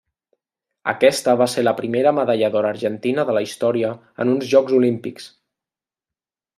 Aquesta 0.93 1.35
va 1.41 1.47
ser 1.55 1.65
la 1.67 1.73
primera 1.81 2.15
medalla 2.21 2.49
d'or 2.57 2.69
argentina 2.71 3.29
de 3.31 3.37
la 3.39 3.45
història 3.49 3.95
en 4.25 4.35
uns 4.35 4.51
Jocs 4.57 4.79
Olímpics. 4.83 5.33